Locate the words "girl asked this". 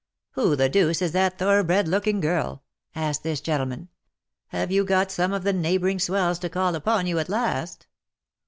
2.21-3.39